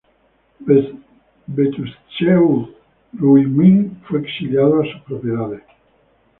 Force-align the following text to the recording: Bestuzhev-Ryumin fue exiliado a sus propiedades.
Bestuzhev-Ryumin 1.45 4.01
fue 4.07 4.21
exiliado 4.21 4.81
a 4.81 4.85
sus 4.91 4.99
propiedades. 5.03 5.61